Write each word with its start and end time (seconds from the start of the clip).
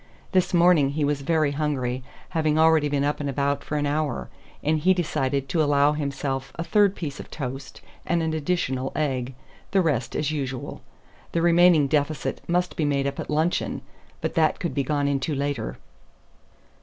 This 0.31 0.51
morning 0.51 0.89
he 0.93 1.05
was 1.05 1.21
very 1.21 1.51
hungry, 1.51 2.03
having 2.29 2.57
already 2.57 2.89
been 2.89 3.03
up 3.03 3.19
and 3.19 3.29
about 3.29 3.63
for 3.63 3.77
an 3.77 3.85
hour; 3.85 4.29
and 4.63 4.79
he 4.79 4.95
decided 4.95 5.47
to 5.49 5.61
allow 5.61 5.91
himself 5.91 6.51
a 6.55 6.63
third 6.63 6.95
piece 6.95 7.19
of 7.19 7.29
toast 7.29 7.81
and 8.03 8.23
an 8.23 8.33
additional 8.33 8.91
egg; 8.95 9.35
the 9.69 9.79
rest 9.81 10.15
as 10.15 10.31
usual. 10.31 10.81
The 11.33 11.43
remaining 11.43 11.85
deficit 11.85 12.41
must 12.49 12.75
be 12.75 12.83
made 12.83 13.05
up 13.05 13.19
at 13.19 13.29
luncheon; 13.29 13.83
but 14.21 14.33
that 14.33 14.59
could 14.59 14.73
be 14.73 14.81
gone 14.83 15.07
into 15.07 15.35
later. 15.35 15.77